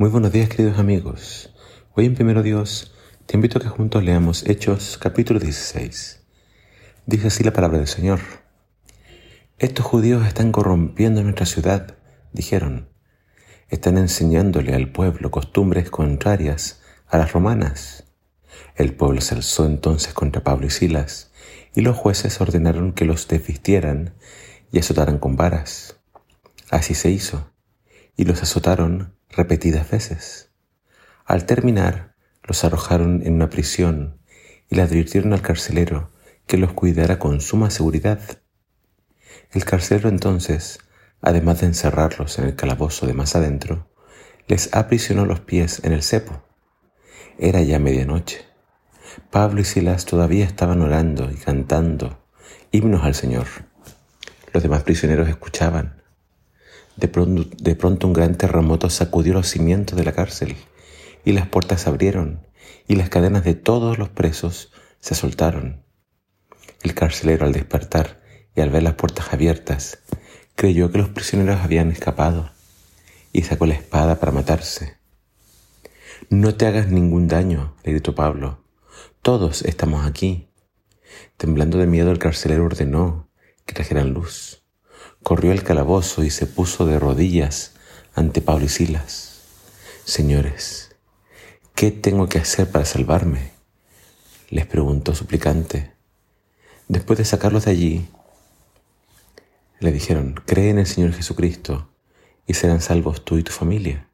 Muy 0.00 0.08
buenos 0.08 0.32
días 0.32 0.48
queridos 0.48 0.78
amigos. 0.78 1.52
Hoy 1.94 2.06
en 2.06 2.14
Primero 2.14 2.42
Dios 2.42 2.94
te 3.26 3.36
invito 3.36 3.58
a 3.58 3.60
que 3.60 3.68
juntos 3.68 4.02
leamos 4.02 4.48
Hechos 4.48 4.96
capítulo 4.96 5.38
16. 5.38 6.22
Dice 7.04 7.26
así 7.26 7.44
la 7.44 7.52
palabra 7.52 7.76
del 7.76 7.86
Señor. 7.86 8.20
Estos 9.58 9.84
judíos 9.84 10.26
están 10.26 10.52
corrompiendo 10.52 11.22
nuestra 11.22 11.44
ciudad, 11.44 11.98
dijeron. 12.32 12.88
Están 13.68 13.98
enseñándole 13.98 14.72
al 14.72 14.90
pueblo 14.90 15.30
costumbres 15.30 15.90
contrarias 15.90 16.80
a 17.06 17.18
las 17.18 17.34
romanas. 17.34 18.04
El 18.76 18.94
pueblo 18.94 19.20
se 19.20 19.34
alzó 19.34 19.66
entonces 19.66 20.14
contra 20.14 20.42
Pablo 20.42 20.66
y 20.66 20.70
Silas, 20.70 21.30
y 21.74 21.82
los 21.82 21.94
jueces 21.94 22.40
ordenaron 22.40 22.94
que 22.94 23.04
los 23.04 23.28
desvistieran 23.28 24.14
y 24.72 24.78
azotaran 24.78 25.18
con 25.18 25.36
varas. 25.36 26.00
Así 26.70 26.94
se 26.94 27.10
hizo, 27.10 27.52
y 28.16 28.24
los 28.24 28.42
azotaron 28.42 29.19
repetidas 29.30 29.90
veces. 29.90 30.50
Al 31.24 31.46
terminar, 31.46 32.14
los 32.42 32.64
arrojaron 32.64 33.22
en 33.24 33.34
una 33.34 33.50
prisión 33.50 34.20
y 34.68 34.76
le 34.76 34.82
advirtieron 34.82 35.32
al 35.32 35.42
carcelero 35.42 36.12
que 36.46 36.56
los 36.56 36.72
cuidara 36.72 37.18
con 37.18 37.40
suma 37.40 37.70
seguridad. 37.70 38.20
El 39.52 39.64
carcelero 39.64 40.08
entonces, 40.08 40.80
además 41.20 41.60
de 41.60 41.66
encerrarlos 41.66 42.38
en 42.38 42.46
el 42.46 42.56
calabozo 42.56 43.06
de 43.06 43.14
más 43.14 43.36
adentro, 43.36 43.88
les 44.48 44.74
aprisionó 44.74 45.26
los 45.26 45.40
pies 45.40 45.80
en 45.84 45.92
el 45.92 46.02
cepo. 46.02 46.42
Era 47.38 47.62
ya 47.62 47.78
medianoche. 47.78 48.44
Pablo 49.30 49.60
y 49.60 49.64
Silas 49.64 50.04
todavía 50.04 50.44
estaban 50.44 50.82
orando 50.82 51.30
y 51.30 51.36
cantando 51.36 52.24
himnos 52.72 53.04
al 53.04 53.14
Señor. 53.14 53.46
Los 54.52 54.62
demás 54.62 54.82
prisioneros 54.82 55.28
escuchaban 55.28 55.99
de 56.96 57.08
pronto, 57.08 58.06
un 58.06 58.12
gran 58.12 58.36
terremoto 58.36 58.90
sacudió 58.90 59.32
los 59.32 59.48
cimientos 59.48 59.96
de 59.96 60.04
la 60.04 60.12
cárcel 60.12 60.56
y 61.24 61.32
las 61.32 61.48
puertas 61.48 61.82
se 61.82 61.88
abrieron 61.88 62.46
y 62.86 62.96
las 62.96 63.08
cadenas 63.08 63.44
de 63.44 63.54
todos 63.54 63.98
los 63.98 64.08
presos 64.08 64.72
se 65.00 65.14
soltaron. 65.14 65.84
El 66.82 66.94
carcelero 66.94 67.46
al 67.46 67.52
despertar 67.52 68.20
y 68.54 68.60
al 68.60 68.70
ver 68.70 68.82
las 68.82 68.94
puertas 68.94 69.32
abiertas 69.32 69.98
creyó 70.54 70.90
que 70.90 70.98
los 70.98 71.08
prisioneros 71.08 71.60
habían 71.60 71.90
escapado 71.90 72.50
y 73.32 73.42
sacó 73.42 73.66
la 73.66 73.74
espada 73.74 74.18
para 74.18 74.32
matarse. 74.32 74.98
No 76.28 76.54
te 76.54 76.66
hagas 76.66 76.88
ningún 76.88 77.28
daño, 77.28 77.76
le 77.84 77.92
gritó 77.92 78.14
Pablo. 78.14 78.62
Todos 79.22 79.62
estamos 79.62 80.06
aquí. 80.06 80.48
Temblando 81.36 81.78
de 81.78 81.86
miedo 81.86 82.10
el 82.10 82.18
carcelero 82.18 82.64
ordenó 82.64 83.30
que 83.64 83.74
trajeran 83.74 84.12
luz 84.12 84.59
corrió 85.22 85.52
al 85.52 85.62
calabozo 85.62 86.24
y 86.24 86.30
se 86.30 86.46
puso 86.46 86.86
de 86.86 86.98
rodillas 86.98 87.72
ante 88.14 88.40
Pablo 88.40 88.64
y 88.64 88.68
Silas. 88.68 89.42
Señores, 90.04 90.96
¿qué 91.74 91.90
tengo 91.90 92.28
que 92.28 92.38
hacer 92.38 92.70
para 92.70 92.84
salvarme? 92.84 93.52
les 94.48 94.66
preguntó 94.66 95.14
suplicante. 95.14 95.92
Después 96.88 97.18
de 97.18 97.24
sacarlos 97.24 97.66
de 97.66 97.70
allí, 97.70 98.08
le 99.78 99.92
dijeron, 99.92 100.34
cree 100.44 100.70
en 100.70 100.80
el 100.80 100.86
Señor 100.86 101.12
Jesucristo 101.12 101.88
y 102.46 102.54
serán 102.54 102.80
salvos 102.80 103.24
tú 103.24 103.38
y 103.38 103.44
tu 103.44 103.52
familia. 103.52 104.08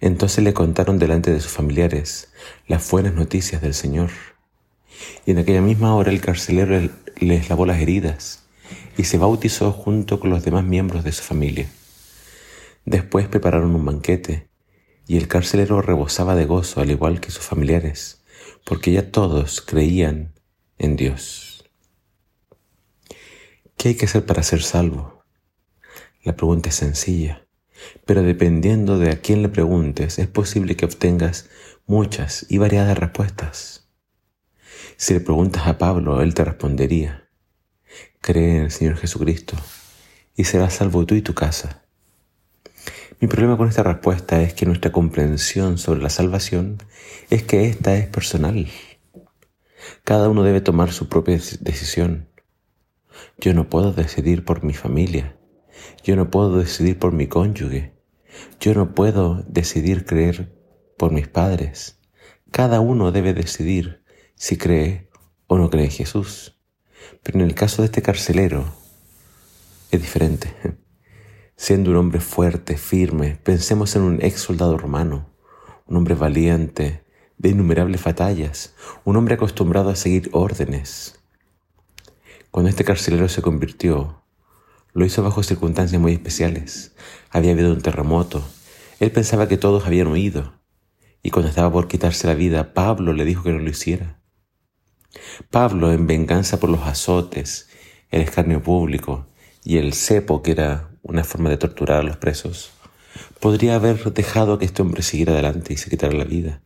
Entonces 0.00 0.42
le 0.42 0.54
contaron 0.54 0.98
delante 0.98 1.30
de 1.30 1.40
sus 1.40 1.52
familiares 1.52 2.32
las 2.66 2.90
buenas 2.90 3.14
noticias 3.14 3.60
del 3.60 3.74
Señor. 3.74 4.10
Y 5.26 5.32
en 5.32 5.38
aquella 5.38 5.60
misma 5.60 5.94
hora 5.94 6.10
el 6.10 6.22
carcelero 6.22 6.90
les 7.20 7.48
lavó 7.50 7.66
las 7.66 7.80
heridas 7.80 8.47
y 8.96 9.04
se 9.04 9.18
bautizó 9.18 9.72
junto 9.72 10.20
con 10.20 10.30
los 10.30 10.44
demás 10.44 10.64
miembros 10.64 11.04
de 11.04 11.12
su 11.12 11.22
familia. 11.22 11.68
Después 12.84 13.28
prepararon 13.28 13.74
un 13.74 13.84
banquete 13.84 14.48
y 15.06 15.16
el 15.16 15.28
carcelero 15.28 15.82
rebosaba 15.82 16.34
de 16.34 16.46
gozo 16.46 16.80
al 16.80 16.90
igual 16.90 17.20
que 17.20 17.30
sus 17.30 17.44
familiares, 17.44 18.22
porque 18.64 18.92
ya 18.92 19.10
todos 19.10 19.60
creían 19.60 20.34
en 20.78 20.96
Dios. 20.96 21.64
¿Qué 23.76 23.90
hay 23.90 23.94
que 23.94 24.06
hacer 24.06 24.26
para 24.26 24.42
ser 24.42 24.62
salvo? 24.62 25.24
La 26.24 26.34
pregunta 26.34 26.68
es 26.68 26.74
sencilla, 26.74 27.46
pero 28.04 28.22
dependiendo 28.22 28.98
de 28.98 29.10
a 29.10 29.20
quién 29.20 29.42
le 29.42 29.48
preguntes, 29.48 30.18
es 30.18 30.26
posible 30.26 30.76
que 30.76 30.84
obtengas 30.84 31.48
muchas 31.86 32.44
y 32.48 32.58
variadas 32.58 32.98
respuestas. 32.98 33.88
Si 34.96 35.14
le 35.14 35.20
preguntas 35.20 35.66
a 35.66 35.78
Pablo, 35.78 36.22
él 36.22 36.34
te 36.34 36.44
respondería, 36.44 37.27
Cree 38.20 38.56
en 38.56 38.64
el 38.64 38.70
Señor 38.70 38.96
Jesucristo 38.96 39.56
y 40.36 40.44
serás 40.44 40.74
salvo 40.74 41.06
tú 41.06 41.14
y 41.14 41.22
tu 41.22 41.34
casa. 41.34 41.84
Mi 43.20 43.26
problema 43.26 43.56
con 43.56 43.68
esta 43.68 43.82
respuesta 43.82 44.42
es 44.42 44.54
que 44.54 44.66
nuestra 44.66 44.92
comprensión 44.92 45.78
sobre 45.78 46.00
la 46.00 46.10
salvación 46.10 46.78
es 47.30 47.42
que 47.42 47.66
esta 47.66 47.96
es 47.96 48.06
personal. 48.06 48.68
Cada 50.04 50.28
uno 50.28 50.42
debe 50.42 50.60
tomar 50.60 50.92
su 50.92 51.08
propia 51.08 51.38
decisión. 51.60 52.28
Yo 53.38 53.54
no 53.54 53.68
puedo 53.68 53.92
decidir 53.92 54.44
por 54.44 54.62
mi 54.62 54.74
familia. 54.74 55.36
Yo 56.04 56.16
no 56.16 56.30
puedo 56.30 56.58
decidir 56.58 56.98
por 56.98 57.12
mi 57.12 57.26
cónyuge. 57.26 57.94
Yo 58.60 58.74
no 58.74 58.94
puedo 58.94 59.42
decidir 59.48 60.04
creer 60.04 60.54
por 60.96 61.12
mis 61.12 61.28
padres. 61.28 61.98
Cada 62.50 62.80
uno 62.80 63.12
debe 63.12 63.34
decidir 63.34 64.04
si 64.34 64.56
cree 64.56 65.08
o 65.46 65.58
no 65.58 65.70
cree 65.70 65.84
en 65.84 65.90
Jesús. 65.90 66.57
Pero 67.22 67.38
en 67.38 67.44
el 67.44 67.54
caso 67.54 67.82
de 67.82 67.86
este 67.86 68.02
carcelero 68.02 68.64
es 69.90 70.00
diferente. 70.00 70.54
Siendo 71.56 71.90
un 71.90 71.96
hombre 71.96 72.20
fuerte, 72.20 72.76
firme, 72.76 73.38
pensemos 73.42 73.96
en 73.96 74.02
un 74.02 74.22
ex 74.22 74.40
soldado 74.40 74.78
romano, 74.78 75.30
un 75.86 75.96
hombre 75.96 76.14
valiente, 76.14 77.04
de 77.38 77.50
innumerables 77.50 78.02
batallas, 78.02 78.74
un 79.04 79.16
hombre 79.16 79.34
acostumbrado 79.34 79.90
a 79.90 79.96
seguir 79.96 80.28
órdenes. 80.32 81.20
Cuando 82.50 82.68
este 82.68 82.84
carcelero 82.84 83.28
se 83.28 83.42
convirtió, 83.42 84.22
lo 84.92 85.04
hizo 85.04 85.22
bajo 85.22 85.42
circunstancias 85.42 86.00
muy 86.00 86.12
especiales. 86.12 86.94
Había 87.30 87.52
habido 87.52 87.72
un 87.72 87.80
terremoto. 87.80 88.42
Él 89.00 89.12
pensaba 89.12 89.48
que 89.48 89.56
todos 89.56 89.86
habían 89.86 90.08
huido. 90.08 90.54
Y 91.22 91.30
cuando 91.30 91.48
estaba 91.48 91.70
por 91.70 91.88
quitarse 91.88 92.26
la 92.26 92.34
vida, 92.34 92.74
Pablo 92.74 93.12
le 93.12 93.24
dijo 93.24 93.42
que 93.42 93.52
no 93.52 93.58
lo 93.58 93.70
hiciera. 93.70 94.17
Pablo, 95.50 95.92
en 95.92 96.06
venganza 96.06 96.60
por 96.60 96.70
los 96.70 96.82
azotes, 96.82 97.68
el 98.10 98.22
escarnio 98.22 98.62
público 98.62 99.26
y 99.64 99.78
el 99.78 99.94
cepo, 99.94 100.42
que 100.42 100.52
era 100.52 100.90
una 101.02 101.24
forma 101.24 101.50
de 101.50 101.56
torturar 101.56 102.00
a 102.00 102.02
los 102.02 102.16
presos, 102.16 102.70
podría 103.40 103.76
haber 103.76 104.12
dejado 104.12 104.58
que 104.58 104.64
este 104.64 104.82
hombre 104.82 105.02
siguiera 105.02 105.32
adelante 105.32 105.72
y 105.72 105.76
se 105.76 105.90
quitara 105.90 106.14
la 106.14 106.24
vida. 106.24 106.62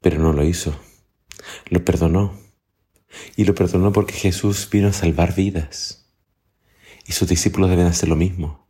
Pero 0.00 0.18
no 0.20 0.32
lo 0.32 0.44
hizo. 0.44 0.74
Lo 1.68 1.84
perdonó. 1.84 2.38
Y 3.36 3.44
lo 3.44 3.54
perdonó 3.54 3.92
porque 3.92 4.14
Jesús 4.14 4.68
vino 4.70 4.88
a 4.88 4.92
salvar 4.92 5.34
vidas. 5.34 6.08
Y 7.06 7.12
sus 7.12 7.28
discípulos 7.28 7.70
deben 7.70 7.86
hacer 7.86 8.08
lo 8.08 8.16
mismo. 8.16 8.68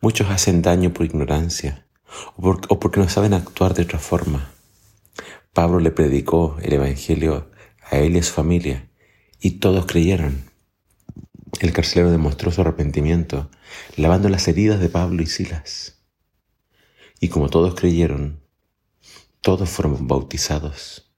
Muchos 0.00 0.30
hacen 0.30 0.62
daño 0.62 0.92
por 0.92 1.06
ignorancia 1.06 1.86
o, 2.36 2.80
porque 2.80 3.00
no 3.00 3.08
saben 3.08 3.34
actuar 3.34 3.74
de 3.74 3.82
otra 3.82 3.98
forma. 3.98 4.52
Pablo 5.52 5.80
le 5.80 5.90
predicó 5.90 6.56
el 6.62 6.72
Evangelio 6.72 7.50
a 7.90 7.98
él 7.98 8.16
y 8.16 8.20
a 8.20 8.22
su 8.22 8.32
familia, 8.32 8.88
y 9.38 9.58
todos 9.58 9.84
creyeron. 9.84 10.50
El 11.60 11.74
carcelero 11.74 12.10
demostró 12.10 12.50
su 12.50 12.62
arrepentimiento, 12.62 13.50
lavando 13.96 14.30
las 14.30 14.48
heridas 14.48 14.80
de 14.80 14.88
Pablo 14.88 15.22
y 15.22 15.26
Silas. 15.26 15.98
Y 17.20 17.28
como 17.28 17.50
todos 17.50 17.74
creyeron, 17.74 18.40
todos 19.42 19.68
fueron 19.68 20.08
bautizados. 20.08 21.12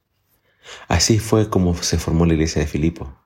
Así 0.89 1.21
fue 1.21 1.49
como 1.49 1.81
se 1.81 1.99
formó 1.99 2.27
la 2.27 2.35
iglesia 2.35 2.61
de 2.61 2.67
Filipo. 2.67 3.17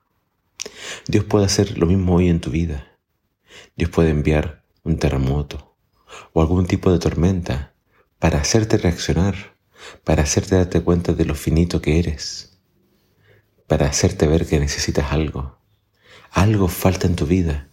Dios 1.07 1.23
puede 1.23 1.45
hacer 1.45 1.79
lo 1.79 1.87
mismo 1.87 2.17
hoy 2.17 2.29
en 2.29 2.39
tu 2.39 2.51
vida. 2.51 2.99
Dios 3.75 3.89
puede 3.89 4.11
enviar 4.11 4.63
un 4.83 4.99
terremoto 4.99 5.75
o 6.33 6.41
algún 6.41 6.67
tipo 6.67 6.91
de 6.91 6.99
tormenta 6.99 7.73
para 8.19 8.39
hacerte 8.39 8.77
reaccionar 8.77 9.58
para 10.03 10.23
hacerte 10.23 10.55
darte 10.55 10.81
cuenta 10.81 11.13
de 11.13 11.25
lo 11.25 11.35
finito 11.35 11.81
que 11.81 11.99
eres, 11.99 12.57
para 13.67 13.87
hacerte 13.87 14.27
ver 14.27 14.47
que 14.47 14.59
necesitas 14.59 15.11
algo. 15.11 15.59
Algo 16.31 16.67
falta 16.67 17.07
en 17.07 17.15
tu 17.15 17.25
vida. 17.25 17.69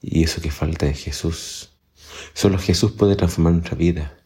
Y 0.00 0.24
eso 0.24 0.42
que 0.42 0.50
falta 0.50 0.86
es 0.86 1.02
Jesús. 1.02 1.70
Solo 2.34 2.58
Jesús 2.58 2.92
puede 2.92 3.16
transformar 3.16 3.54
nuestra 3.54 3.76
vida. 3.76 4.18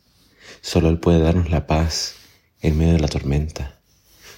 Solo 0.60 0.88
Él 0.88 0.98
puede 0.98 1.20
darnos 1.20 1.50
la 1.50 1.66
paz 1.66 2.14
en 2.60 2.76
medio 2.76 2.94
de 2.94 3.00
la 3.00 3.08
tormenta. 3.08 3.80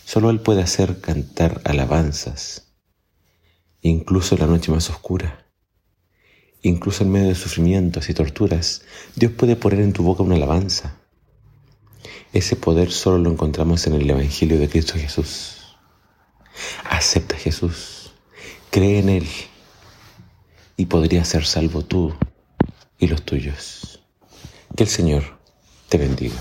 Solo 0.04 0.30
Él 0.30 0.40
puede 0.40 0.62
hacer 0.62 1.00
cantar 1.00 1.60
alabanzas, 1.64 2.72
incluso 3.80 4.34
en 4.34 4.42
la 4.42 4.46
noche 4.46 4.72
más 4.72 4.90
oscura. 4.90 5.46
Incluso 6.62 7.04
en 7.04 7.12
medio 7.12 7.28
de 7.28 7.34
sufrimientos 7.34 8.10
y 8.10 8.14
torturas, 8.14 8.82
Dios 9.16 9.32
puede 9.32 9.56
poner 9.56 9.80
en 9.80 9.94
tu 9.94 10.02
boca 10.02 10.22
una 10.22 10.36
alabanza. 10.36 11.00
Ese 12.32 12.54
poder 12.54 12.92
solo 12.92 13.18
lo 13.18 13.30
encontramos 13.30 13.86
en 13.86 13.94
el 13.94 14.08
Evangelio 14.08 14.58
de 14.58 14.68
Cristo 14.68 14.94
Jesús. 14.94 15.76
Acepta 16.88 17.34
a 17.34 17.38
Jesús, 17.38 18.12
cree 18.70 19.00
en 19.00 19.08
Él 19.08 19.26
y 20.76 20.86
podrías 20.86 21.26
ser 21.26 21.44
salvo 21.44 21.84
tú 21.84 22.14
y 22.98 23.08
los 23.08 23.22
tuyos. 23.22 24.00
Que 24.76 24.84
el 24.84 24.88
Señor 24.88 25.24
te 25.88 25.98
bendiga. 25.98 26.36